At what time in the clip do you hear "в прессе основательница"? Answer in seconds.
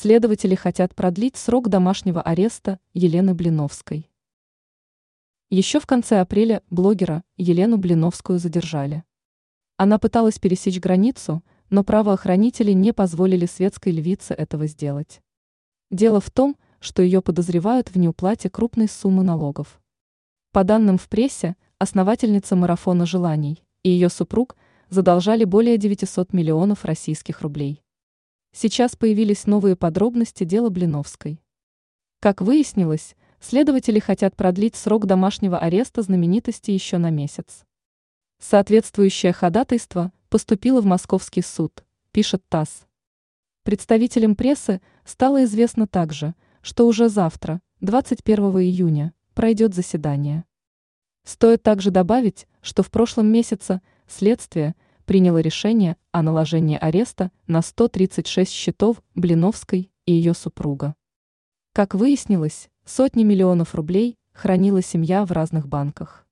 20.98-22.54